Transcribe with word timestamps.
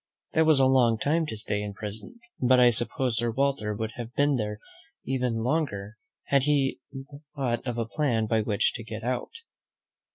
That 0.33 0.47
was 0.47 0.59
a 0.59 0.65
long 0.65 0.97
time 0.97 1.27
to 1.27 1.37
stay 1.37 1.61
in 1.61 1.75
prison; 1.75 2.15
but, 2.39 2.59
I 2.59 2.71
sup 2.71 2.87
pose. 2.97 3.17
Sir 3.17 3.29
Walter 3.29 3.75
would 3.75 3.91
have 3.97 4.15
been 4.15 4.35
there 4.35 4.57
even 5.05 5.43
longer 5.43 5.99
had 6.25 6.41
he 6.41 6.79
not 6.91 7.07
thought 7.35 7.67
of 7.67 7.77
a 7.77 7.85
plan 7.85 8.25
by 8.25 8.41
which 8.41 8.73
to 8.73 8.83
get 8.83 9.03
out. 9.03 9.29